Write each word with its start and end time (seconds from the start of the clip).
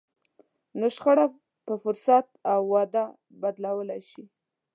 نو 0.79 0.85
شخړه 0.95 1.25
په 1.65 1.73
فرصت 1.83 2.27
او 2.53 2.61
وده 2.73 3.03
بدلولای 3.41 4.01
شئ. 4.09 4.25